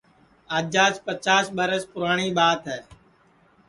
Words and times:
آجاس 0.57 0.95
پچاس 1.05 1.45
ٻرس 1.57 1.83
پُراٹؔی 1.91 2.27
ٻات 2.37 2.61
ہے 2.71 2.79